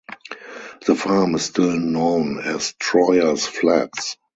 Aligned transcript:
The 0.87 0.95
farm 0.95 1.35
is 1.35 1.43
still 1.43 1.77
known 1.77 2.39
as 2.39 2.73
Troyer's 2.81 3.45
Flats. 3.45 4.17